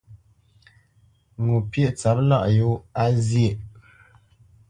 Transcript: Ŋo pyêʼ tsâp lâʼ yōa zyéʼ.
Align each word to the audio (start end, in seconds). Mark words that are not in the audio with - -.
Ŋo 1.45 1.55
pyêʼ 1.71 1.91
tsâp 1.97 2.17
lâʼ 2.29 2.43
yōa 2.57 3.03
zyéʼ. 3.27 3.55